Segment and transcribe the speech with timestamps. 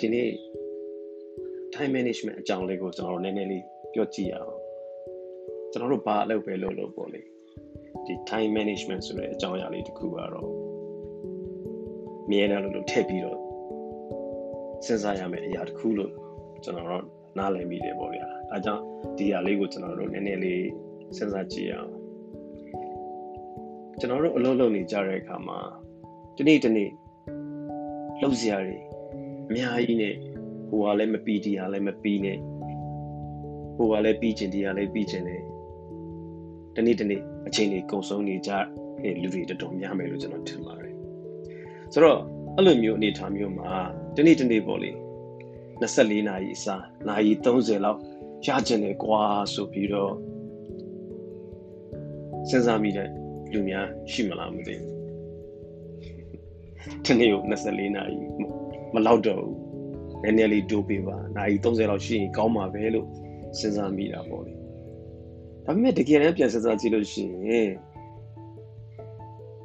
[0.00, 0.30] ဒီနေ့
[1.74, 4.58] time management အကြောင်းလေးကိုကျွန်တော်တို့နည်းနည်းလေးပြောကြည့်ရအောင်
[5.72, 7.20] ကျွန်တော်တို့ဘာအလုပ်ပဲလုပ်လို့ပေါ့လေ
[8.06, 10.50] ဒီ time management ဆိုတဲ့အကြောင်းအရာလေးတစ်ခုကတော့
[12.30, 13.38] မြဲတယ်လို့လို့ထည့်ပြီးတော့
[14.86, 16.12] စဉ်းစားရမယ့်အရာတစ်ခုလို့
[16.64, 17.04] ကျွန်တော်တို့
[17.38, 18.82] နားလည်မိတယ်ပေါ့ဗျာအဲကြောင့်
[19.16, 20.64] ဒီအရာလေးကိုကျွန်တော်တို့နည်းနည်းလေး
[21.16, 21.90] စဉ်းစားကြည့်ရအောင်
[24.00, 25.58] ကျွန်တော်တို့အလုပ်လုပ်နေကြတဲ့အခါမှာ
[26.36, 26.90] ဒီနေ့ဒီနေ့
[28.20, 28.78] လှုပ်ရှားတွေ
[29.50, 30.14] အများကြီးနဲ့
[30.68, 32.38] ဟိုကလည်းမပီဒီကလည်းမပီနဲ့
[33.76, 35.42] ဟိုကလည်းပြီးကျင်ဒီကလည်းပြီးကျင်တယ်
[36.74, 38.50] ဒီနေ့ဒီနေ့အချိန်တွေကုန်ဆုံးနေကြ
[39.02, 40.94] တဲ့လူတွေတော်တော်များမယ်လို့ကျွန်တော်ထင်ပါတယ်
[41.92, 42.20] ဆိုတော့
[42.56, 43.70] အဲ့လိုမျိုးအနေအထားမျိုးမှာ
[44.16, 44.90] ဒီနေ့ဒီနေ့ပေါ့လေ
[45.80, 47.98] 24နာရီအစားနာရီ30လောက်
[48.46, 49.22] ရကျင်တယ်ကွာ
[49.54, 50.12] ဆိုပြီးတော့
[52.48, 53.08] စဉ်းစားမိတဲ့
[53.52, 54.90] လူများရှိမလားမသိဘူး
[57.04, 58.49] ဒီနေ့ကို24နာရီမ
[59.06, 59.56] လောက်တော့ဘူး
[60.22, 63.06] နည်းနည်းလေးတိုးပေးပါနာရီ30လောက်ရှိရင်ကောင်းမှာပဲလို့
[63.58, 64.52] စဉ်းစားမိတာပေါ့လေ
[65.64, 67.70] ဒါပေမဲ့တကယ်တမ်းပြန်စဉ်းစားကြည့်လို့ရှိရင်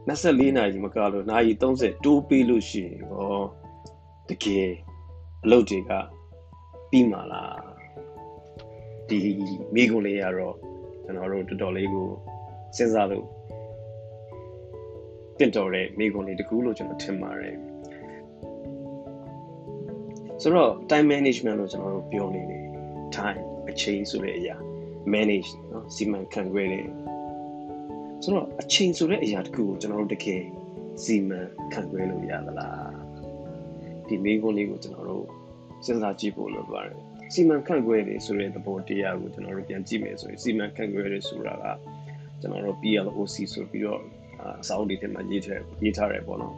[0.07, 3.43] 24နာရီမကလို့နာရီ30တိုးပေးလို့ရှိရင်ဟော
[4.29, 4.69] တကယ်
[5.43, 5.91] အလုပ်တွေက
[6.89, 7.59] ပြီးမှာလား
[9.07, 9.19] ဒီ
[9.75, 10.55] မိကုံလေးရတော့
[11.03, 12.07] ကျွန်တော်တို့တော်တော်လေးကို
[12.75, 13.25] စဉ်းစားလို့
[15.37, 17.57] တင့်တော်တဲ့မိကုံလေးတကူလို့ကျွန်တော်ထင်ပါတယ်
[20.41, 22.63] ဆိုတော့ time management လို့ကျွန်တော်တို့ပြောနေတယ်
[23.15, 24.55] time အချိန်ဆိုတဲ့အရာ
[25.13, 26.85] manage နော်စီမံခန့်ခွဲတယ်
[28.23, 30.43] ဆိုတော့အချိန်ဆိုတဲ့အရာတခုကိုကျွန်တော်တို့တကယ်
[31.03, 31.39] စီမံ
[31.73, 32.91] ခန့်ခွဲလို့ရသလား
[34.07, 35.25] ဒီမိကုန်းလေးကိုကျွန်တော်တို့
[35.85, 36.97] စဉ်းစားကြည့်ဖို့လိုပါတယ်
[37.33, 41.65] စီမံခန့်ခွဲတယ်ဆိုတဲ့သဘောတရားကိုကျွန်တော်တို့ပြန်ကြည့်မယ်ဆိုရင်စီမံခန့်ခွဲတယ်ဆိုတာက
[42.41, 44.01] ကျွန်တော်တို့ PLOC ဆိုပြီးတော့
[44.61, 46.55] အစောင်းဒီထဲမှာရေးထားရေးထားတယ်ပေါ့နော်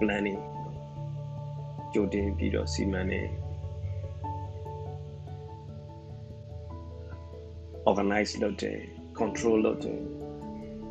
[0.00, 0.38] planning
[1.94, 3.20] ကြိုတင်ပြီးတော့စီမံနေ
[7.88, 8.78] organize လုပ်တယ်
[9.18, 10.00] control လုပ်တယ်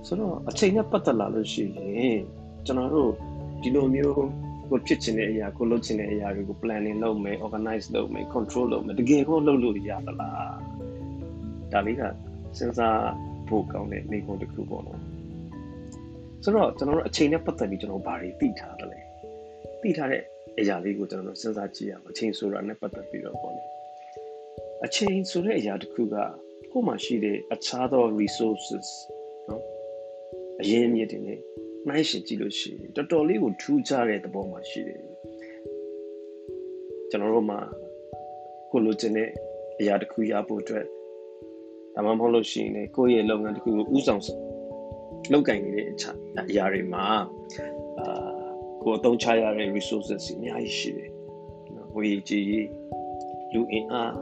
[0.07, 2.19] ဆိုတော့အချိန်နဲ့ပတ်သက်လာလို့ရှိရင်
[2.65, 3.11] ကျွန်တော်တို့
[3.61, 4.15] ဒီလိုမျိုး
[4.69, 10.55] ကိုဖြစ်ချင်တဲ့အရာကိုလုပ်ချင်တဲ့အရာတွေကို planning လုပ်မယ် organize လုပ်မယ် control လုပ်မယ်တကယ်ကိုလုပ်လို့ရသလား
[11.71, 12.01] ဒါလေးက
[12.57, 13.01] စဉ်းစား
[13.47, 15.01] ဖို့ကောင်းတဲ့မိကုန်းတစ်ခုပေါ့နော်
[16.43, 18.99] ဆိုတော့ကျွန်တော်တို့အချိန်နဲ့ပတ်သက်ပြီးကျွန်တော်ဘာတွေသိထားတယ်လဲ
[19.81, 20.23] သိထားတဲ့
[20.59, 23.63] အရာလေးကိုကျွန်တော်တို့စဉ်းစားကြည့်ရအောင်အချိန်ဆိုတာနဲ့ပတ်သက်ပြီးတော့ပေါ့လေ
[24.85, 26.15] အချိန်ဆိုတဲ့အရာတစ်ခုက
[26.71, 28.87] ကိုယ်မှာရှိတဲ့အခြားသော resources
[29.49, 29.63] နော်
[30.61, 31.39] အရင်းအမြစ်တွေနဲ့
[31.87, 35.01] နှိုင်းယှဉ်ကြည့်လို့ရှိရင်တော်တော်လေးကိုထူးခြားတဲ့သဘောမှာရှိတယ်
[37.09, 37.59] ကျွန်တော်တို့မှာ
[38.71, 39.29] ကိုလိုချင်တဲ့
[39.79, 40.85] အရာတစ်ခုရဖို့အတွက်
[41.93, 44.21] ဒါမှမဟုတ်လို့ရှိရင်လည်းကိုယ့်ရဲ့လုပ်ငန်းတစ်ခုကိုဥဆောင်
[45.31, 46.11] လုပ်ကင်နေတဲ့အရာ
[46.49, 47.05] အရာတွေမှာ
[47.99, 48.26] အာ
[48.87, 51.09] ကိုအသုံးချရတဲ့ resources အများကြီးရှိတယ်။
[51.95, 52.67] ဝေကြီး
[53.53, 54.13] လူအင်အား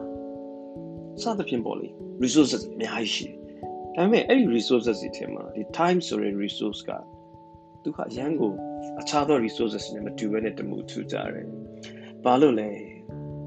[1.22, 1.88] စသဖြင့်ပေါ့လေ
[2.24, 3.36] resources အများကြီးရှိတယ်။
[3.96, 6.92] ဒါပေမဲ့အဲ့ဒီ resources တွေထဲမှာဒီ time ဆိုတဲ့ resource က
[7.84, 8.52] သူကအရန်ကို
[9.02, 11.46] အခြားသော resources နဲ့မတူဘဲနဲ့တမှုထူကြတယ်။
[12.26, 12.70] ဘာလို့လဲ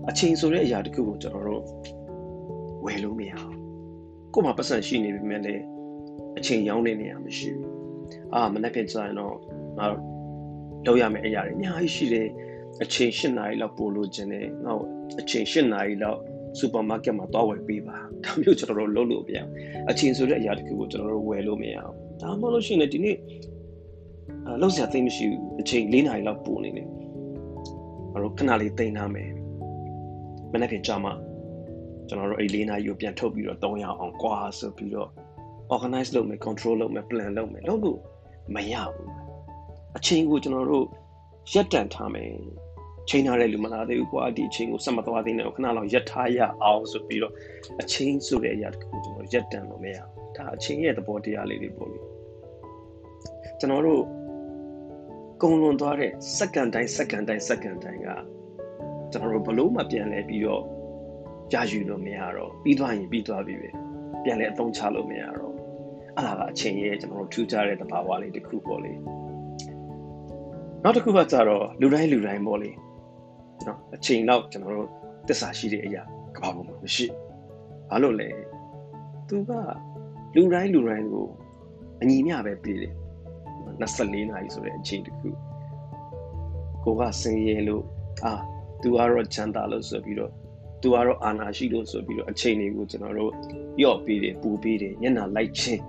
[0.09, 1.65] အချိန်ဆိုတဲ့အရာတခုကိုကျွန်တော်တို့
[2.85, 3.55] ဝယ်လို့မရဘူး။
[4.35, 5.55] ကို့မှာပတ်စံရှိနေပြီမဲ့လေ
[6.39, 7.71] အချိန်ရောင်းတဲ့နေရာမရှိဘူး။
[8.35, 9.35] အာမနေ့ကကြာရင်တော့
[9.79, 9.87] ငါ
[10.87, 12.28] လုပ်ရမယ့်အရာတွေအများကြီးရှိတယ်
[12.83, 14.83] အချိန်၈နာရီလောက်ပို့လို့ခြင်းနဲ့နောက်
[15.21, 16.19] အချိန်၈နာရီလောက်
[16.59, 19.50] စူပါမားကတ်မှာသွားဝယ်ပေးပါဒါမျိုးကျွန်တော်တို့လုပ်လို့မရအောင်
[19.91, 23.17] အချိန်ဆိုတဲ့အရာတခုကိုကျွန်တော်တို့ဝယ်လို့မရအောင်ဒါမှမဟုတ်လို့ရှိရင်ဒီနေ့
[24.47, 26.88] အလုပ်စရာသိမရှိဘူးအချိန်၄နာရီလောက်ပို့နေတယ်
[28.12, 29.31] ကျွန်တော်ခဏလေးတင်ထားမယ်
[30.53, 31.11] မနေ့ကကြာမှ
[32.09, 35.11] ကျွန်တော်တို့အဲ့၄နာရီကိုပြန်ထုတ်ပြီးတော့၃ရအောင်ကွာဆိုပြီးတော့
[35.75, 38.00] organize လုပ်မယ် control လုပ်မယ် plan လုပ်မယ်လုပ်လို့
[38.55, 39.28] မရဘူး
[39.98, 40.86] အချိန်ကိုကျွန်တော်တို့
[41.53, 42.31] ရက်တန်ထားမယ်
[43.09, 47.34] ချိန်ထားတဲ့လူမလာသေးဘူးကွာဒီအချိန်ကိုဆက်မသွားသေးနဲ့ခဏလောက်ရက်ထားရအောင်ဆိုပြီးတော့
[47.81, 51.99] အချိန်ဆိုတဲ့အရာတခုကျွန်တော်ရက်တန်လို့မရဘူးဒါအချိန်ရဲ့သဘောတရားလေးတွေပေါ့လေ
[53.58, 54.02] ကျွန်တော်တို့
[55.43, 58.08] ကုံလွန်သွားတဲ့စက္ကန့်တိုင်းစက္ကန့်တိုင်းစက္ကန့်တိုင်းက
[59.12, 60.64] ကျွန်တော်တို့ဘလို့မှပြန်လဲပြီးတော့
[61.52, 63.70] ကြာယူလို့မရတော့ပြီးသွားရင်ပြီးသွားပြီပဲ
[64.25, 65.55] ပြန်လဲအသုံးချလို့မရတော့
[66.17, 68.93] အဲ့ဒါကအချိန်ရဲ့ကျွန်တော်တို့ထူးခြားတဲ့သဘာဝလေးတစ်ခုပေါ့လေ
[70.84, 72.70] နောက်တစ်ခုကကြတော့လူတိုင်းလူတိုင်းပေါ့လေ
[73.66, 74.88] နော်အချိန်တော့ကျွန်တော်တို့
[75.28, 76.02] တစ္ဆာရှိတဲ့အရာ
[76.36, 77.06] ကဘာပေါ်မှာမရှိ
[77.90, 78.28] ဘာလို့လဲ
[79.28, 79.50] သူက
[80.34, 81.26] လူတိုင်းလူတိုင်းကို
[82.02, 82.94] အညီမျှပဲပြေးတယ်
[83.80, 85.28] 24နာရီဆိုတဲ့အချိန်တစ်ခု
[86.84, 87.84] ကိုကစင်ရဲလို့
[88.25, 88.34] အာ
[88.82, 90.32] သူကတော့ချမ်းသာလို့ဆိုပြီးတော့
[90.82, 93.32] သူကတော့အာနာရှိလို့ဆိုပြီးတော့အချိန်တွေကိုကျွန်တော်တို့
[93.82, 95.82] ရော့ပေးတယ်ပူပေးတယ်ညနာလိုက်ချင်း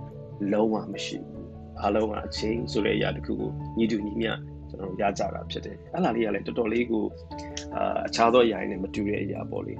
[0.52, 1.46] လုံးဝမရှိဘူး
[1.80, 4.32] အားလုံးကအချိန်ဆိုတဲ့အရာတစ်ခုကိုညီတူညီမျှ
[4.70, 7.04] ကျွန်တော်ရကြတာဖြစ်တယ်အဲ့လာလေးကလည်းတော်တော်လေးကို
[7.74, 9.74] အာအခြားသောအရာတွေနဲ့မတူတဲ့အရာပေါ့လေ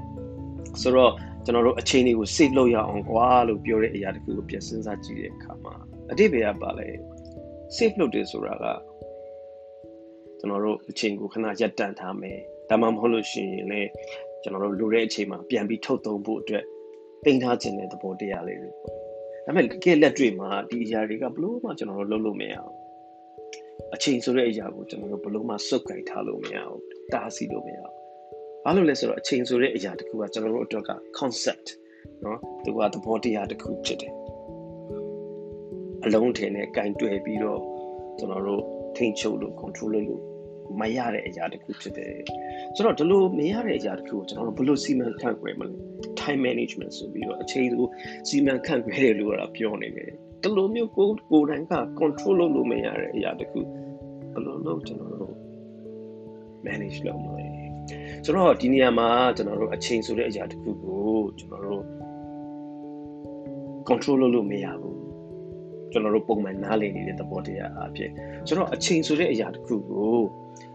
[0.83, 1.13] ဆိုတော့
[1.45, 5.75] ကျွန်တော်တို့အချိန်တွေကို save လုပ်ရအောင်ကွာလို့ပြောတဲ့အရာတခုကိုပြန်စဉ်းစားကြည့်တဲ့အခါမှာ
[6.11, 6.89] အတိတ်ဘယ်ကပါလဲ
[7.77, 8.67] save လုပ်တယ်ဆိုတာက
[10.39, 12.39] ကျွန်တော်တို့အချိန်ကိုခဏရပ်တန့်ထားမယ်
[12.71, 13.91] ဒါမှမဟုတ်လို့ရှိရင်လည်း
[14.43, 16.65] ကျွန်တော်တို့လိုတဲ့အချိန်မှာပြန်ပြီးထုတ်သုံးဖို့အတွက်
[17.25, 18.95] တင်ထားခြင်းတဲ့သဘောတရားလေးတွေပေါ့
[19.47, 22.75] ဒါပေမဲ့တကယ်လက်တွေ့မှာဒီအရာတွေကဘလို့မှကျွန်တော်တို့လုပ်လို့မရအောင်
[23.96, 26.80] အချိန်ဆိုတဲ့အရာကိုကျွန်တော်တို့ဘလို့မှစုပ်ကိုင်ထားလို့မရအောင်
[27.14, 27.94] တားဆီးလို့မရအောင်
[28.64, 31.68] ဘာလို့လဲဆိုတော့အချိန်ဆိုတဲ့အရာတခုကကျွန်တော်တို့အတွက်က concept
[32.22, 34.14] เนาะသူကသဘောတရားတစ်ခုဖြစ်တယ်
[36.06, 37.62] အလုံးထည်နဲ့ကင်တွယ်ပြီးတော့
[38.20, 38.64] ကျွန်တော်တို့
[38.96, 40.24] ထိန်းချုပ်လို့ control လုပ်လို့
[40.80, 42.14] မရတဲ့အရာတစ်ခုဖြစ်တယ်
[42.76, 45.76] ဆိုတော့ဒီလိုမရတဲ့အရာတစ်ခုကိုကျွန်တော်တို့ဘယ်လိုစီမံခန့်ခွဲမလဲ
[46.20, 47.88] time management ဆိုပြီးတော့အချိန်ကို
[48.30, 50.12] စီမံခန့်ခွဲတယ်လို့ကတော့ပြောနေတယ်
[50.44, 53.60] ဒီလိုမျိုးကိုကိုယ်တိုင်က control လုပ်လို့မရတဲ့အရာတစ်ခု
[54.33, 55.35] ဘယ်လိုလုပ်ကျွန်တော်တို့
[56.65, 57.47] manage လုပ်မလဲ
[58.25, 61.85] ဆိုတော့ဒီနေရာမှာကျွန်တော်တို့အချိန်ဆိုတဲ့အရာတစ်ခုကိုကျွန်တော်တို့
[63.89, 65.01] control လုပ်လို့မရဘူး
[65.93, 68.11] ကျွန်တော်တို့ပုံမှန်နားလည်နေတဲ့သဘောတရားအဖြစ်
[68.47, 70.19] ဆိုတော့အချိန်ဆိုတဲ့အရာတစ်ခုကို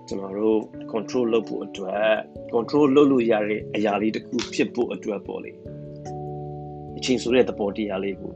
[0.07, 0.59] ကျွန်တော်တို့
[0.91, 2.11] control လုပ်ဖို့အတွက်
[2.53, 5.51] control လုပ်လို့ရတဲ့အရာလေးတစ်ခုဖြစ်ဖို့အတွက်ပေါ့လေ
[6.97, 8.33] အချိန်ဆိုတဲ့သဘောတရားလေးကို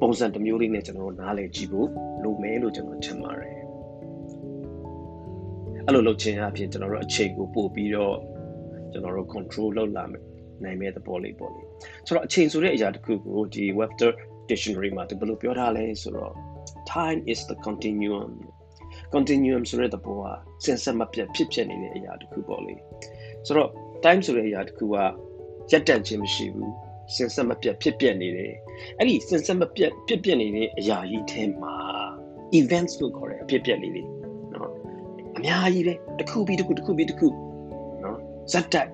[0.00, 1.88] ပုံစံတစ်မျိုးလေးနဲ့ကျွန်တော်တို့နားလည်ကြည့်ဖို့
[2.22, 3.61] လိုမယ်လို့ကျွန်တော်ထင်ပါတယ်
[5.86, 8.16] အဲ့လိုလုပ်ခြင်းအပြင်ကျွန်တော်တို့အချိန်ကိုပို့ပြီးတော့
[8.92, 10.22] ကျွန်တော်တို့ control လုပ်လာမယ်
[10.64, 11.62] နိုင်မဲ့သဘောလေးပေါ့လေ
[12.06, 14.10] ဆိုတော့အချိန်ဆိုတဲ့အရာတစ်ခုကိုဒီ Webster
[14.50, 16.32] dictionary မှာဒီဘယ်လိုပြောထားလဲဆိုတော့
[16.92, 18.30] time is the continuum
[19.14, 20.24] continuum ဆိုတဲ့သဘောက
[20.64, 22.74] စင်ဆက်မပြတ်ဖြစ်ဖြစ်နေတဲ့အရာတစ်ခုပေါ့လေ
[23.46, 23.70] ဆိုတော့
[24.04, 24.96] time ဆိုတဲ့အရာတစ်ခုက
[25.70, 26.72] ရက်တန့်ခြင်းမရှိဘူး
[27.14, 28.54] စင်ဆက်မပြတ်ဖြစ်ပြနေတယ်
[28.98, 31.74] အဲ့ဒီစင်ဆက်မပြတ်ဖြစ်ပြနေတဲ့အရာကြီးထဲမှာ
[32.60, 34.21] events လို့ခေါ်တဲ့အဖြစ်ပြက်လေးတွေနော်အ
[35.44, 37.28] များကြီးပဲတစ်ခုပြီးတစ်ခုတစ်ခုပြီးတစ်ခု
[38.02, 38.18] နော်
[38.52, 38.88] ဇက်တက်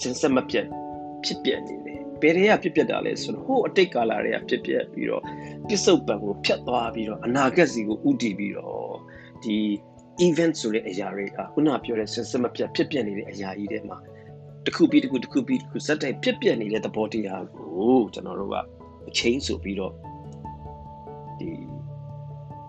[0.00, 0.66] စင်ဆက်မပြတ်
[1.24, 5.22] ဖြစ်ပြနေတယ်ဘယ်တွေကဖြစ်ပြတာလဲဆိုတော့ဟိုအတိတ်ကာလတွေကဖြစ်ပြပြီးတော့
[5.68, 8.94] ပြစ္ဆုတ်ပံကိုဖြတ်သွားပြီးတော့အနာဂတ်စီကိုဥတည်ပြီးတော့
[9.44, 9.56] ဒီ
[10.26, 13.98] event ဆိုတဲ့အရာတွေကခုနပြောတဲ့စင်စမပြတ်ဖြစ်ပြနေတဲ့အရာကြီးတွေမှာ
[14.64, 18.56] တစ်ခုပြီးတစ်ခုတစ်ခုပြီးတစ်ခုစက်တိုက်ဖြစ်ပြနေတဲ့သဘောတရားကိုကျွန်တော်တို့က
[19.08, 19.92] အချင်းဆိုပြီးတော့
[21.40, 21.50] ဒီ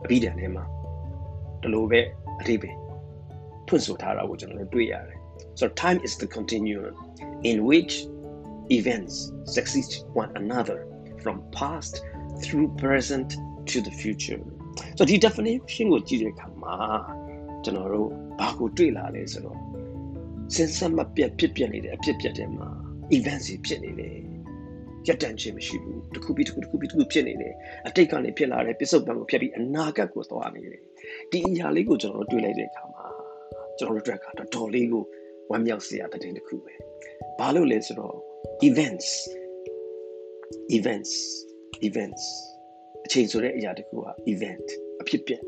[0.03, 0.63] အဘိဓမ္မာထဲမှာ
[1.62, 2.00] ဒီလိုပဲ
[2.40, 2.70] အတိပဲ
[3.66, 5.18] ဖွင့်ဆိုထားတာကိုကျွန်တော်တို့တွေ့ရတယ်
[5.60, 6.94] so time is the continuum
[7.50, 7.92] in which
[8.78, 9.14] events
[9.56, 9.90] succeed
[10.22, 10.78] one another
[11.22, 11.94] from past
[12.42, 13.28] through present
[13.70, 14.40] to the future
[14.96, 16.76] so ဒီ definition ကိုကြည့်တဲ့အခါမှာ
[17.64, 18.08] ကျွန်တော်တို့
[18.40, 19.58] ဘာကိုတွေ့လာလဲဆိုတော့
[20.54, 22.68] စင်စမပြတ်ဖြစ်ပြနေတဲ့အဖြစ်ပြတဲ့မှာ
[23.16, 24.16] events ဖြစ်နေတယ်
[25.07, 27.53] ရက်တန့်ခြင်းမရှိဘူးတစ်ခုပြီးတစ်ခုတစ်ခုပြီးတစ်ခုဖြစ်နေတယ်
[27.87, 30.81] အတိတ်ကနေဖြစ်လာတဲ့ပြစ္ဆုတ်ပံကိုဖြတ်ပြီးအနာဂတ်ကိုသွားနေတယ်
[31.31, 33.05] ဒီအရာလေးကိုကျွန်တော်တို့တွေ့လိုက်တဲ့အခါမှာ
[33.77, 35.03] ကျွန်တော်တို့တွေ့ခါတော့တော်လေးကို
[35.51, 36.73] ဝမ်းမြောက်စရာတဲ့တစ်ခုပဲ
[37.39, 38.15] ဘာလို့လဲဆိုတော့
[38.69, 39.09] events
[40.77, 41.13] events
[41.87, 42.23] events
[43.05, 44.67] အချိန်ဆိုတဲ့အရာတခုက event
[45.01, 45.43] အဖြစ်ပြက်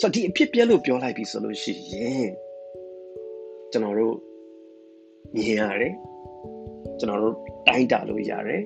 [0.00, 2.32] ဆိုတော့ဒီအဖြစ်ပြက်လို့ပြောလိုက်ပြီဆိုလို့ရှိရင်
[3.72, 4.16] ကျွန်တော်တို့
[5.34, 5.94] မြင်ရတယ်
[6.98, 7.34] ကျွန်တော်တို့
[7.68, 8.62] တိုင်းတာလို့ရတယ်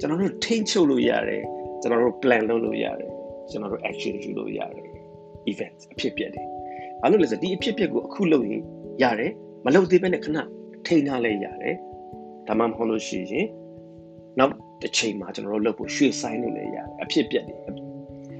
[0.00, 1.42] ကျွန်တော်တို့ထိန်းချုပ်လို့ရတယ်
[1.80, 3.10] ကျွန်တော်တို့ plan လုပ်လို့ရတယ်
[3.50, 4.88] ကျွန်တော်တို့ action ယူလို့ရတယ်
[5.52, 6.46] event အဖြစ်ပြက်တယ်
[7.02, 8.62] ဘာလို့လဲဆိုတော့ဒီအဖြစ်ပြက်ကိုအခုလုပ်ရင်
[9.02, 9.32] ရတယ်
[9.64, 10.38] မလုပ်သေးဘဲနဲ့ခဏ
[10.86, 11.74] ထိန်းထားလဲရတယ်
[12.46, 13.46] ဒါမှမဟုတ်လို့ရှိရင်
[14.38, 17.60] နောက်တစ်ချိန်မှာကျွန်တော်တို့လုပ်ဖို့ရွှေ့ဆိုင်းလို့လည်းရတယ်အဖြစ်ပြက်တယ်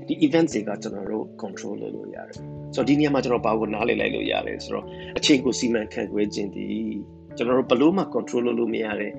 [0.09, 2.42] ဒီ event တွေကကျွန်တော်တို့ control လုပ်လို့ရတယ်ဆို
[2.76, 4.87] တော့ဒီနေရာမှာကျွန်တော်ဘာကိုနားလည်လိုက်လို့ရတယ်ဆိုတော့
[5.18, 6.66] အချိန်ကိုစီမံခန့်ခွဲခြင်းဒီ
[7.37, 9.12] ကျွန်တော်တို့ဘလို့မှ control လုပ်လို့မရတဲ့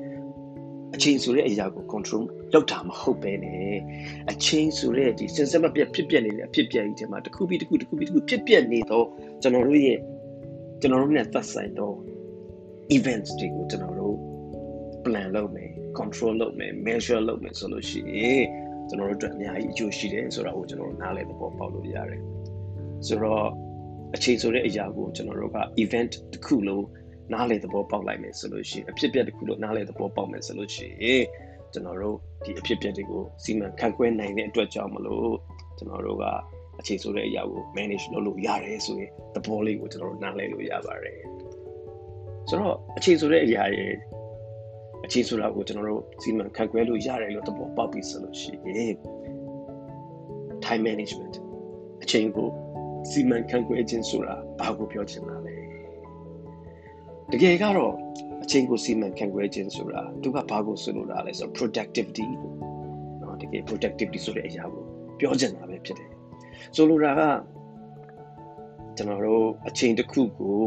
[0.96, 2.24] အချိန်ဆိုတဲ့အရာကို control
[2.54, 3.78] လုပ်တာမဟုတ်ပဲနဲ့
[4.32, 9.06] အချိန်ဆိုတဲ့ဒီစင်စမပြတ်ဖြစ်ပြက်နေတဲ့အဖြစ်ပြက်ကြီးထဲမှာတစ်ခုပြီးတစ်ခုတစ်ခုပြီးတစ်ခုဖြစ်ပြက်နေတော့
[9.42, 10.00] ကျွန်တော်တို့ရဲ့
[10.82, 11.96] ကျွန်တော်တို့နဲ့သက်ဆိုင်တော့
[12.98, 14.18] events တွေကိုကျွန်တော်တို့
[15.06, 18.46] plan လုပ်မယ် control လုပ်မယ် measure လုပ်မယ်ဆိုလို့ရှိရင်
[18.90, 22.22] ကျွန်တော်တို့အတွက်အများကြီးအကျိုးရှိတယ်ဆိုတာကိုကျွန်တော်တို့နားလည်သဘောပေါက်လို့ရတယ်
[23.08, 23.46] ဆိုတော့
[24.16, 26.86] အချိန်ဆိုတဲ့အရာကိုကျွန်တော်တို့က event တစ်ခုလုံး
[27.34, 31.24] နားလည်သဘောပေါက်လိုက်မယ်ဆိုလို့ရှိရင်အဖြစ်အပျက်တစ်ခုလုံးနားလည်သဘောပေါက်မယ်ဆိုလို့ရှိရင်
[31.74, 35.34] ကျွန်တော်တို့ဒီအဖြစ်အပျက်တွေကိုစီမံခန့်ခွဲနိုင်တဲ့အတွက်ကြောင့်မလို့
[35.77, 36.25] ကျွန်တော်တို့က
[36.79, 41.17] အချိန်ဆိုတဲ့အရာကို manage လုပ်လို့ရတယ်ဆိုရင်သဘောလေးကိုကျွန်တော်တို့နားလည်လို့ရပါတယ်
[42.50, 43.94] ဆိုတော့အချိန်ဆိုတဲ့အရာရဲ့
[45.05, 48.94] အချိန်ဆိုတာကိုကျွန်တော်တို့စီမံခန့်ခွဲလို့ရတယ်လို့သဘောပေါက်ပြီဆိုလို့ရှိရင်
[50.65, 51.36] time management
[52.03, 52.50] အချိန်ကို
[53.12, 55.55] စီမံခန့်ခွဲခြင်းဆိုတာဘာကိုပြောချင်တာလဲ
[57.33, 57.95] တကယ်ကတော့
[58.43, 62.27] အချိန်ကိုစီမံခန့်ခွဲခြင်းဆိုတာသူကဘာကိုဆိုလိုတာလဲဆိုတော့ productivity
[63.19, 64.85] เนาะတကယ် productivity ဆိုတဲ့အရာကို
[65.19, 66.11] ပြောချင်တာပဲဖြစ်တယ်
[66.77, 67.23] ဆိုလိုတာက
[68.97, 70.59] ကျွန်တော်တို့အချိန်တစ်ခုကို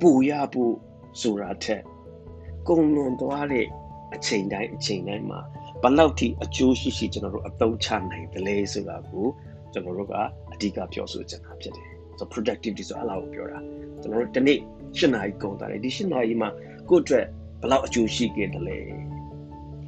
[0.00, 0.74] ပူရဖို့
[1.20, 1.82] ဆိုတာထက်
[2.68, 3.66] ကုံလွန်သွားတဲ့
[4.14, 5.40] အချိန်တိုင်းအချိန်တိုင်းမှာ
[5.82, 9.26] ဘလောက်ထိအကျိုးရှိရှိကျွန်တော်တို့အသုံးချနိုင်တယ်လဲဆိုတာကို
[9.72, 10.14] ကျွန်တော်တို့က
[10.52, 13.59] အဓိကပြောဆိုချင်တာဖြစ်တယ် ဆို productivity ဆိုအလားကိုပြောတာ
[14.01, 14.57] ကျွန်တော်တို့ဒီနေ့
[14.99, 16.49] ၈နာရီကုန်သွားတယ်ဒီ၈နာရီမှာ
[16.89, 17.25] ကိုယ့်အတွက်
[17.61, 18.77] ဘလောက်အကျိုးရှိခဲ့တယ်လဲ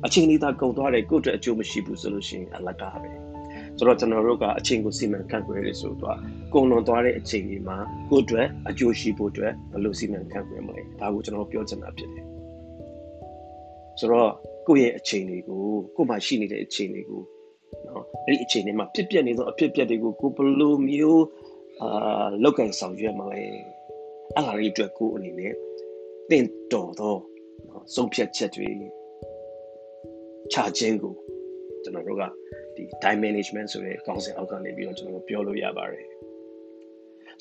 [0.06, 3.12] အချိန်လေးသာကုန်သွားတယ်ကိုယ့်အတွက်အကျိုးမရှိဘူးဆိုလို့ရှိရင်အလကားပဲ
[3.78, 6.18] ဆိုတော့ကျွန်တော်တို့ကအချိန်ကိုစီမံခန့်ခွဲရဆိုတော့
[6.54, 7.78] ကုန်လွန်သွားတဲ့အချိန်ဒီမှာ
[8.10, 12.26] ကိုယ့်အတွက်အကျိုးရှိဖို့အတွက်ဘယ်လိုစီမံခန့်ခွဲမလဲဒါကိုကျွန်တော်ပြောချင်တာဖြစ်တယ်
[14.00, 14.32] ဆိုတော့
[14.68, 15.62] ကိုယ့်ရဲ့အချိန်တွေကို
[15.96, 17.22] ကိုယ်မှာရှိနေတဲ့အချိန်တွေကို
[17.88, 21.24] နော်အဲ့ဒီအချိန်တွေမှာဖြစ်ပျက်နေသောအဖြစ်ပျက်တွေကိုကိုဘယ်လိုမျိုး
[21.82, 23.42] အာလောက်ကင်ဆောင်ရွက်မလဲ
[24.36, 25.54] အဲ့ဒါလေးအတွက်ကိုအနေနဲ့
[26.30, 27.16] တင့်တော်သော
[27.96, 28.70] ဆုံးဖြတ်ချက်တွေ
[30.52, 31.14] ချခြင်းကို
[31.84, 32.24] ကျွန်တော်တို့က
[32.76, 36.08] ဒီ time management ဆိုတဲ့ခေါင်းစဉ်အောက်ကနေပြီးတော့ကျွန်တော်တို့ပြောလို့ရပါတယ်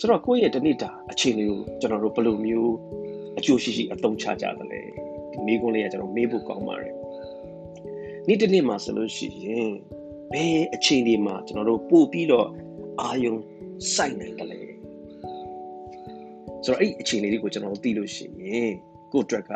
[0.00, 2.74] ဆိုတော့ကိုယ့်ရဲ့တနေ့တာအခြေအနေကိုကျွန်တော်တို့ဘယ်လိုမျိုး
[3.38, 4.80] အကျိုးရှိရှိအသုံးချကြသလဲ
[5.32, 6.94] ဒီမိကုန်းလေးကကျွန်တော်မေးဖို့ကောင်းပါတယ်
[8.28, 9.70] နေ့တစ်နေ့မှာဆိုလို့ရှိရင်
[10.32, 12.48] ဘယ်အခြေအနေမှာကျွန်တော်တို့ပို့ပြီးတော့
[13.00, 13.34] အာယုံ
[13.94, 14.60] စိုက်နိုင်တယ်လဲ
[16.64, 18.72] ဆိုတော့အဲ့ဒီအခြေအနေလေးကိုကျွန်တော်သိလို့ရှိရင်
[19.12, 19.52] ကိုယ့်အတွက်က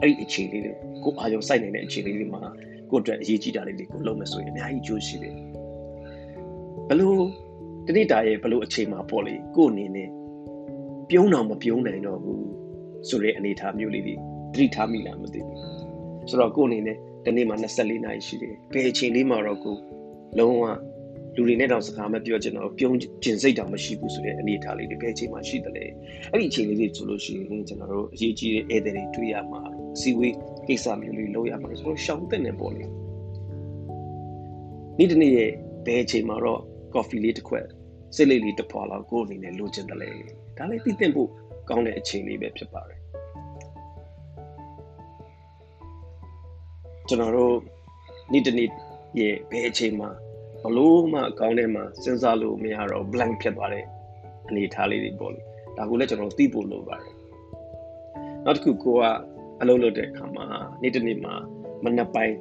[0.00, 2.42] အဲ့ဒီအခြေအနေလေးကိုအာယုံစိုက်နိုင်တဲ့အခြေအနေလေးမှာ
[2.90, 5.34] ကိုယ့်အတွက်အရေးကြီးတာလေးတွေကိုလုပ်မယ်ဆိုရင်အများကြီးကြိုးရှိတယ်
[6.88, 7.20] ဘလို့
[7.86, 10.08] တနေ့တာရဲ့ဘလို့အခြေမှာပေါ့လေကို့အနေနဲ့
[11.10, 12.46] ပြုံးတော့မပြုံးနိုင်တော့ဘူး
[13.08, 14.14] ဆိုတဲ့အနေအထားမျိုးလေးတွေ
[14.52, 15.58] သတိထားမိလားမသိဘူး
[16.28, 19.76] ဆိုတော့ကို့အနေနဲ့ဒီနေ့မှာ24နာရီရှိတယ်ဘယ်အချိန်လေးမှာတော့ကို
[20.38, 20.62] လုံးဝ
[21.36, 25.84] လူတွေနဲ့တော့စကားမပြောချင်တော့ပြုံးကျင်စိတ်တောင်မရှိဘူးဆိုတဲ့အနေအထားလေးတွေဘယ်အချိန်မှာရှိတယ်လဲ
[26.32, 29.62] အဲ့ဒီအချိန်လေးတွေဆိုလို့ရှိရင်ကျွန်တော်တို့အရေးကြီးတဲ့ဧည့်သည်တွေတွေ့ရမှာ
[30.00, 30.34] စီဝေး
[30.66, 32.84] ကိစ္စမျိုးလေးလုပ်ရမှာဆိုတော့ရှောင်းတဲ့နေပေါ့လေ
[34.98, 35.50] နေ့တနေ့ရဲ့
[35.86, 36.60] ဘယ်အချိန်မှာတော့
[36.94, 37.66] coffee လေးတစ်ခွက်
[38.16, 40.10] စိတ်လေးလေးတစ်ဖွာလောက်ကိုယ်အနေနဲ့လိုချင်တယ်လေ
[40.58, 41.28] ဒါလည်းသိသိဖို့
[41.68, 42.98] ကောင်းတဲ့အချိန်လေးပဲဖြစ်ပါတယ်
[47.08, 47.56] ကျွန်တော်တို့
[48.32, 48.68] နေ့တနေ့
[49.18, 50.08] ရဲ့ဘယ်အချိန်မှာ
[50.64, 53.84] ဘလို့မှအကောင်းထဲမှာစဉ်းစားလို့မရတော့ blank ဖြစ်သွားတဲ့
[54.48, 55.40] အနေအထားလေးတွေပေါ့လေ
[55.76, 57.14] ဒါကိုလည်းကျွန်တော်သိဖို့လိုပါတယ်
[58.44, 59.02] နောက်တစ်ခုကိုက
[59.60, 60.44] အလုပ်လုပ်တဲ့အခါမှာ
[60.82, 61.34] နေ့တနေ့မှာ
[61.84, 62.36] မနက်ပိုင်း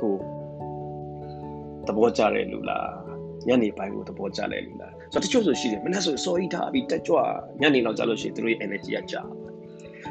[0.00, 0.14] ကို
[1.86, 2.88] သဘောကျတဲ့လူလား
[3.48, 7.16] ညနေပိုင်းကိုသဘောကျတဲ့လူလားဆိုတော့တချို့ဆိုရှိတယ်မနက်ဆိုစောကြီးထားပြီးတက်ကြွ
[7.60, 9.14] ညနေလောက်ကျလို့ရှိရင်သူတို့ရဲ့ energy ကကျ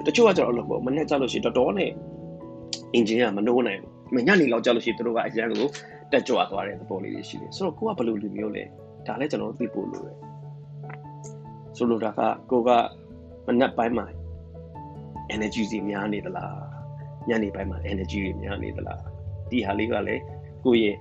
[0.05, 1.91] တချို့ကကျတော့လို့ပေါ့မနက်ကျလို့ရှိရင်တော်တော်နဲ့
[2.97, 3.81] engine ကမနိုးနိုင်
[4.13, 5.67] ဘူးညနေလောက်ကျလို့ရှိရင်သူတို့ကအရန်ကို
[6.15, 8.63] တက်ကြွသွားတဲ့သဘောလေးတွေရှိတယ်ဆိုတော့ကိုကဘယ်လိုလူမျိုးလဲ
[9.07, 10.17] ဒါလည်းကျွန်တော်တို့သိဖို့လိုတယ်
[11.77, 12.69] ဆိုလိုတာကကိုက
[13.47, 14.05] မနက်ပိုင်းမှာ
[15.35, 16.55] energy စီများနေသလား
[17.29, 19.01] ညနေပိုင်းမှာ energy တွေများနေသလား
[19.49, 20.21] ဒီဟာလေးကလည်း
[20.65, 20.97] ကိုယ့်ရဲ့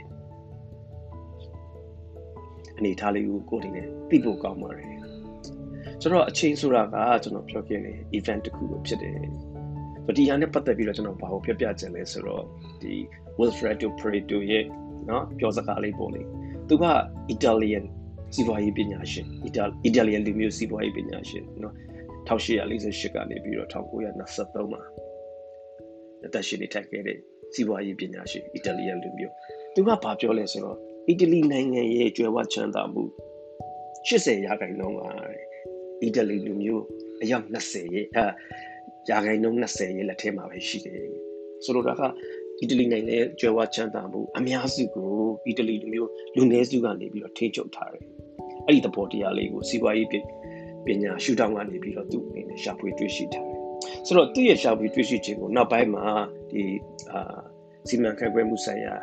[2.79, 4.95] အနေထားလေးကိုကိုယ်တည်းနဲ့သိဖို့ကောင်းပါတယ်
[6.03, 9.15] ဆိုတော့အချိန်ဆိုတာကကျွန်တော်ပြောခဲ့တဲ့ event တစ်ခုလိုဖြစ်တယ်
[10.05, 12.45] ဆိုဒီဟာနဲ့ပတ်သက်ပြီးတော့ကျွန်တော်ဘာကိုပြောပြချင်လဲဆိုတော့
[12.83, 12.95] ဒီ
[13.39, 14.65] Wilfredo Pareto ရဲ့
[15.09, 16.23] နော်ပြောစကားလေးပေါ့လေ
[16.69, 16.85] သူက
[17.35, 17.85] Italian
[18.35, 19.27] စီးပွားရေးပညာရှင်
[19.89, 21.75] Italian လူမျိုးစီးပွားရေးပညာရှင်နော်
[22.29, 24.83] 1848ကနေပြီးတော့1923မှာ
[26.27, 27.19] အသက်ရှင်နေထိုင်ခဲ့တဲ့
[27.55, 29.33] စီးပွားရေးပညာရှင် Italian လူမျိုး
[29.75, 33.03] သူကဘာပြောလဲဆိုတော့အီတလီနိုင်ငံရဲ့ကျွယ်ဝချမ်းသာမှု
[34.07, 35.01] 80ရာခိုင်နှုန်းက
[36.03, 36.85] အီတလီလူမျိုး
[37.23, 38.25] အယောက်20ရဲ့အာ
[39.11, 41.01] ရာခိုင်နှုန်း20ရဲ့လက်ထဲမှာပဲရှိတယ်
[41.65, 42.03] ဆိုတော့ဒါက
[42.61, 45.11] အီတလီနိုင်ငံရဲ့ကျွယ်ဝချမ်းသာမှုအများစုကို
[45.47, 48.05] အီတလီလူမျိုးလူနည်းစုကနေပြီးတော့ထိချုပ်ထားတယ်
[48.67, 50.09] အဲ့ဒီသဘောတရားလေးကိုစီးပွားရေး
[50.87, 53.59] ပညာရှုထောင့်ကနေပြီးတော့သူ့အနေနဲ့ရှာဖွေတွေ့ရှိထားတယ်
[54.07, 56.05] ဆိုတော့သူ့ရဲ့ရှာဖွေတွေ့ရှိခြင်းကိုနောက်ပိုင်းမှာ
[56.51, 56.63] ဒီ
[57.13, 57.39] အာ
[57.89, 58.95] စီမံခန့်ခွဲမှုဆိုင်ရာ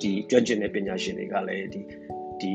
[0.00, 1.80] ဒီကျွမ်းကျင်တဲ့ပညာရှင်တွေကလည်းဒီ
[2.40, 2.52] ဒီ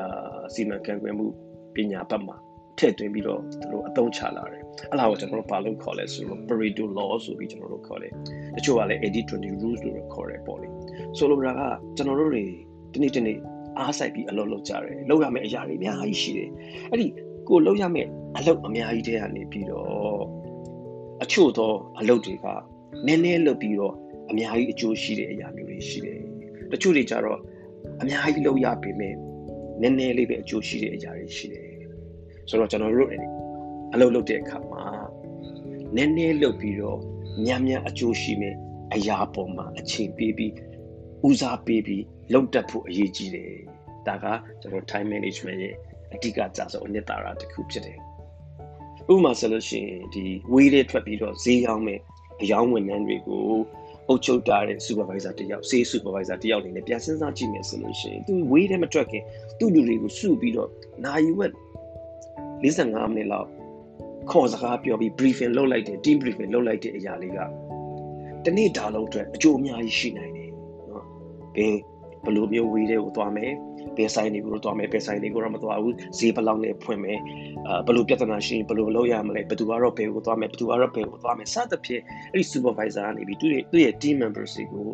[0.00, 1.26] အာစီမံခန့်ခွဲမှု
[1.74, 2.36] ပညာဘက်မှာ
[2.78, 8.12] ထည့်သွင်းပြီးတော့သူတို့အသုံးချလာတယ်အဲ့ဒါကိုကျွန်တော်တို့ဘာလို့ခေါ်လဲဆိုတော့ Pareto law ဆိုပြီးကျွန်တော်တို့ခေါ်တယ်
[8.56, 10.68] တချို့ကလည်း 80-20 rules လို့ခေါ်တယ်ပေါ့လေ
[11.16, 11.62] ဆိုလိုတာက
[11.96, 12.44] ကျွန်တော်တို့တွေ
[12.92, 13.38] ဒီနေ့ဒီနေ့
[13.78, 16.48] အားစိုက်ပြီးအလုပ်လုပ်ကြတယ်လုပ်ရမယ့်အရာတွေအများကြီးရှိတယ်
[16.90, 17.06] အဲ့ဒီ
[17.48, 20.22] ကိုလုပ်ရမယ့်အလုပ်အများကြီးတည်းကနေပြီးတော့
[21.22, 22.46] အချို့သောအလုပ်တွေက
[23.06, 23.94] နည်းနည်းလုပ်ပြီးတော့
[24.30, 26.18] အများကြီးအကျိုးရှိတဲ့အရာမျိုးတွေရှိတယ်
[26.72, 27.38] တချို့တွေကြတော့
[28.02, 29.14] အများကြီးလုပ်ရပေမဲ့
[29.80, 31.71] နည်းနည်းလေးပဲအကျိုးရှိတဲ့အရာတွေရှိတယ်
[32.48, 33.10] ဆိုတော့ကျွန်တော်တို့
[33.92, 34.84] အလုပ်လုပ်တဲ့အခါမှာ
[35.96, 36.98] နည်းနည်းလုပ်ပြီးတော့
[37.44, 38.54] များများအကျိုးရှိမဲ့
[38.94, 40.52] အရာပေါ်မှာအချိန်ပေးပြီး
[41.28, 43.50] ဦးစားပေးပြီးလုပ်တတ်ဖို့အရေးကြီးတယ်
[44.06, 44.24] ဒါက
[44.60, 45.74] ကျွန်တော် time management ရဲ့
[46.14, 47.98] အဓိကကြဆုံးအနှစ်သာရတစ်ခုဖြစ်တယ်
[49.12, 51.98] ဥပမာဆိုလို့ရှိရင်ဒီဝေးလေးထွက်ပြီးတော့ဈေးရောင်းမဲ့
[52.42, 53.42] အယောင်းဝန်ထမ်းတွေကို
[54.08, 59.22] အုပ်ချုပ်တာတဲ့ supervisor တယောက် sales supervisor တယောက်အနေနဲ့ပြန်စဉ်းစားကြည့်မယ်ဆိုလို့ရှိရင်သူဝေးတယ်မထွက်ခင်
[59.58, 60.68] သူ့လူတွေကိုစုပြီးတော့
[61.04, 61.52] နာယူဝက်
[62.62, 63.48] 45မိနစ်လောက်
[64.30, 67.38] ခေါ်စကားပြောပြီး briefing လုပ်လိုက်တယ် team briefing လုပ်လိုက်တဲ့အရာလေးက
[68.44, 70.50] တနေ့တာလုံးအတွက်အကျိုးအများကြီးရှိနိုင်တယ်
[70.90, 71.04] နော်
[71.56, 71.76] ဘယ်
[72.24, 73.52] ဘယ်လိုမျိုးဝေးတဲ့ကိုသွားမယ်
[73.96, 77.18] ဘယ်ဆိုင်တွေကိုတော့သွားမယ်ဘယ်ဆိုင်တွေကိုတော့မသွားဘူးဈေးဘယ်လောက်နဲ့ဖွင့်မယ်
[77.66, 82.02] အာဘယ်လိုပြဿနာရှိရင်ဘယ်လိုလုပ်ရမလဲဘယ်သူကတော့ဘယ်ကိုသွားမယ်ဘယ်သူကတော့ဘယ်ကိုသွားမယ်စသဖြင့်
[82.32, 84.86] အဲ့ဒီ supervisor ကနေပြီးသူ့ရဲ့သူ့ရဲ့ team members တွေကို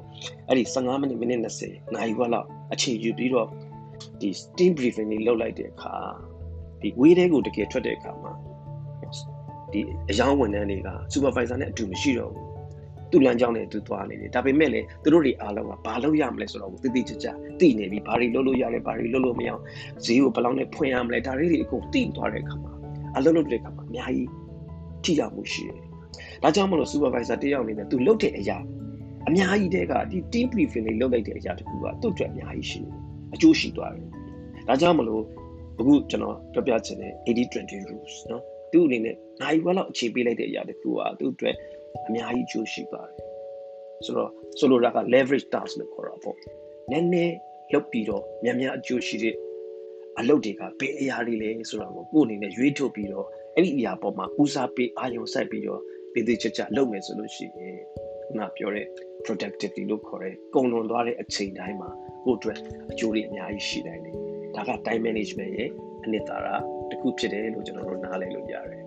[0.49, 3.49] အဲ့ဒီ15မိနစ်မိနစ်20နာရီခွဲလောက်အချိန်ယူပြီးတော့
[4.21, 5.95] ဒီ team briefing လေးလုပ်လိုက်တဲ့အခါ
[6.83, 8.33] ဒီဝေးတဲ့ကိုတကယ်ထွက်တဲ့အခါမှာ
[9.73, 9.81] ဒီ
[10.11, 12.49] အယောင်းဝန်ထမ်းတွေက supervisor နဲ့အတူမရှိတော့ဘူး
[13.11, 17.27] သူ့လမ်းကြောင်းနဲ့သူသွားနေတယ်ဒါပေမဲ့လည်းသူတို့တွေအားလုံးကဘာလုပ်ရမလဲဆိုတော့တိတိကျကျ
[17.61, 19.63] သိနေပြီဘာတွေလုပ်လို့ရတယ်ဘာတွေလုပ်လို့မရအောင်
[20.05, 22.73] ဈေးကိုဘယ်လောက်နဲ့ဖွင့်ရမလဲဒါတွေအကုန်သိသွားတဲ့အခါမှာ
[23.17, 24.29] အလုပ်လုပ်တဲ့အခါမှာအများကြီး
[25.05, 25.81] ထိရောက်မှုရှိတယ်
[26.43, 28.59] ဒါကြောင့်မလို့ supervisor တယောက်အနေနဲ့သူလုပ်တဲ့အရာ
[29.29, 32.95] အများကြီးတဲ့ကဒီ team briefing လေးလုပ်လိုက်တဲ့အရာတခုကသူ့အတွက်အများကြီးရှိတယ်
[33.35, 34.07] အကျိုးရှိသွားတယ်
[34.69, 35.23] ဒါကြောင့်မလို့
[35.81, 38.43] အခုကျွန်တော်ပြောပြချင်တဲ့80-20 rules နော်
[38.73, 41.57] သူ့အနေနဲ့နိုင်ဘက်လောက်အခြေပေးလိုက်တဲ့အရာတစ်ခုကသူ့အတွက်
[42.07, 43.15] အများကြီးအကျိုးရှိပါတယ်
[44.05, 46.37] ဆိုတော့ဆိုလိုတာက leverage task လို့ခေါ်တာပေါ့
[46.91, 47.35] နည်းနည်း
[47.73, 49.35] လုပ်ပြီးတော့များများအကျိုးရှိတဲ့
[50.19, 55.81] အလုပ်တွေကဘယ်အရာတွေလဲဆိုတာကိုကိုယ်အနေနဲ့ရွေးထုတ်ပြီးတော့အဲ့ဒီအရာပေါ်မှာဦးစားပေးအာရုံစိုက်ပြီးတော့
[56.13, 57.77] ပြည်သူချာချာလုပ်မယ်ဆိုလို့ရှိရင်
[58.27, 58.87] ခုနပြောတဲ့
[59.25, 61.91] productivity လို့ခေါ်တဲ့ကုန်လွန်သွားတဲ့အချိန်တိုင်းမှာ
[62.25, 62.59] ကိုယ့်အတွက်
[62.91, 64.28] အကျိုးတွေအများကြီးရှိနိုင်တယ်
[64.59, 65.71] ဒါက time management ရဲ့
[66.05, 66.49] အနှစ်သာရ
[66.91, 68.83] တစ်ခုဖြစ်တယ်လို့ကျွန်တော်တို့နားလည်လို့ရတယ်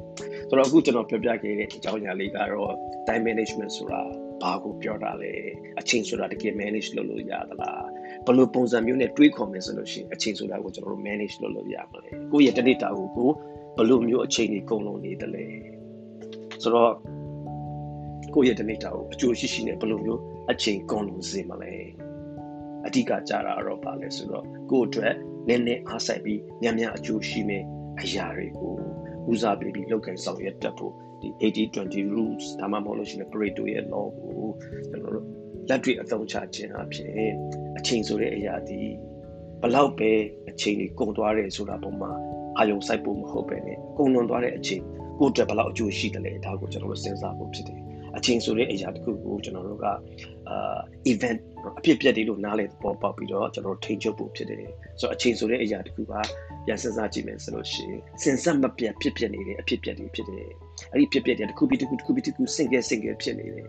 [0.50, 2.74] ဆိုတော့အခုကျွန်တော်ပြောပြခဲ့တဲ့အကြောင်းအရာလေးကတော့
[3.08, 4.01] time management ဆိုတာ
[4.42, 5.34] ဘာကိုပြောတာလဲ
[5.80, 7.86] အချိန်ဆိုတာတကယ် manage လုပ်လို့ရသလား
[8.25, 13.30] ဘယ်လိုပုံစံမျိုးနဲ့တွေးခေါ်မယ်ဆိုလို့ရှိရင်အချိန်ဆိုတာကိုကျွန်တော်တို့ manage လုပ်လို့ရမှာလေကိုယ့်ရဲ့တနေ့တာကိုကို
[13.78, 15.46] ဘယ်လိုမျိုးအချိန်ကြီးကုန်လုံးနေတယ်လဲ
[16.62, 16.94] ဆိုတော့
[18.36, 21.74] ကိုယ့်ရဲ့တနေ့တာကိုအကျိုးရှိရှိနဲ့ဘယ်လိုမျိုးအချိန်ကုန်လုံးစေမလဲ
[22.86, 25.15] အဓိကကြတာတော့ပါလဲဆိုတော့ကိုယ့်အတွက်
[25.47, 27.63] နည်းနည်းအားစိုက်ပြီးများများအကျိုးရှိမယ်
[28.01, 28.75] အရာတွေကို
[29.32, 31.30] ဦးစားပေးပြီးလုပ်ကိုင်ဆောင်ရွက်တတ်ဖို့ဒီ
[31.67, 34.36] 80-20 rules ဒါမှမဟုတ်လို့ရှိရင် Pareto ရဲ့ law ကို
[34.89, 35.25] ကျွန်တော်တို့
[35.69, 37.10] လက်တွေ့အသုံးချခြင်းအဖြစ်
[37.77, 38.80] အချိန်ဆိုတဲ့အရာဒီ
[39.62, 40.12] ဘလောက်ပဲ
[40.49, 42.12] အချိန်ကြီးကုန်သွားတယ်ဆိုတာပုံမှာ
[42.58, 44.82] အာယုံစိုက်ဖို့မဟုတ်ပဲねကုန်လွန်သွားတဲ့အချိန်
[45.19, 47.80] ကိုယ့်အတွက်ဘလောက်အကျိုးရှိတယ်လဲဒါကိုကျွန်တော်တို့စဉ်းစားဖို့ဖြစ်တယ်
[48.17, 50.80] အချိန်ဆိုတဲ့အရာတခုကိုကျွန်တော်တို့ကအာ
[51.12, 51.39] event
[51.78, 54.65] အဖြစ်အပျက်တွေလို့နားလည်ပေါ်ပေါက်ပြီးတော့ကျွန်တော်တို့ထိန်းချုပ်ဖို့ဖြစ်တယ်
[55.00, 56.13] ဆိုတော့အချိန်ဆိုတဲ့အရာတခုက
[56.65, 60.47] ပြန်စဉ်းစားကြည့်မယ်ဆိုလို့ရှိရင်စဉ်ဆက်မပြတ်ဖြစ်ဖြစ်နေတဲ့အဖြစ်အပျက်တွေဖြစ်တယ်
[60.91, 63.65] အဲ့ဒီဖြစ်ပျက်တွေတခုပြီးတခုတခုပြီးတခုစင်ကဲစင်ကဲဖြစ်နေတယ်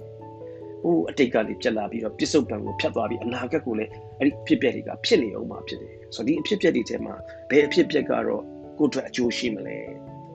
[0.82, 7.14] ဟိုအတိတ်ကလေးပြက်လာပြီးတော့ပြစ္ဆုတ်ပံကိုဖြတ်သွားပြီးအနာဂတ်ကိုလည်းအဲ့ဒီဖြစ်ပျက်တွေကဖြစ်နေအောင်မှာဖြစ်တယ်ဆိုတော့ဒီအဖြစ်ပျက်တွေထဲမှာ
[7.50, 8.42] ဘယ်အဖြစ်ပျက်ကတော့
[8.78, 9.76] ကိုယ့်အတွက်အကျိုးရှိမလဲ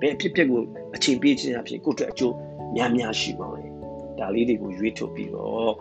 [0.01, 0.59] ဘယ်အဖြစ်ပျက်ကို
[0.95, 2.35] အချိန်ပေးခြင်းအဖြစ်ကိုယ့်အတွက်အကျိုး
[2.75, 3.76] များများရှိမှာလဲ
[4.18, 5.72] ဒါလေးတွေကိုရွေးထုတ်ပြီးတော့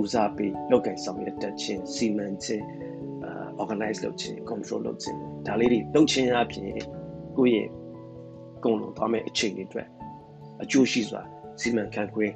[0.00, 2.64] ဦးစားပေးလောက်ကင်ဆောင်ရွက်တတ်ခြင်းစီမံခြင်း
[3.62, 6.70] organize လုပ်ခြင်း control လုပ်ခြင်းဒါလေးတွေလုပ်ခြင်းအပြင်
[7.36, 7.68] ကိုယ့်ရဲ့
[8.64, 9.88] ကုန်လုံးသွားမဲ့အချိန်တွေအတွက်
[10.62, 11.22] အကျိုးရှိစွာ
[11.60, 12.26] စီမံခန့်ခွဲ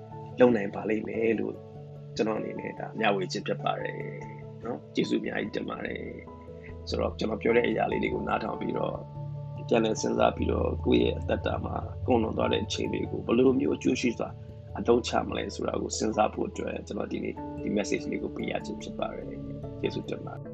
[0.40, 1.54] လုပ်နိုင်ပါလိမ့်မယ်လို့
[2.16, 3.96] ကျွန်တော်အနေနဲ့ဒါမျှဝေခြင်းဖြစ်ပါတယ်
[4.62, 6.02] เนาะကျေးဇူးအများကြီးတင်ပါတယ်
[6.88, 8.94] ဆိုတော့ကျွန်တော်ပြောတဲ့အရာလေးတွေကိုနားထောင်ပြီးတော့
[9.68, 14.28] ပြန်လည်စဉ်းစားပြီးတော့ကိုယ့်ရဲ့အသက်တာမှာကုန်လွန်သွားတဲ့အချိန်တွေကိုဘယ်လိုမျိုးအကျိုးရှိစွာ
[14.79, 17.33] အသုံးချမလဲဆိုတာကိုစဉ်းစားဖို့အတွက်ကျွန်တော်ဒီနေ့
[17.63, 19.25] ဒီ message လေးကိုပေးရခြင်းဖြစ်ပါတယ်
[19.79, 20.52] ကျေးဇူးတင်ပါတယ်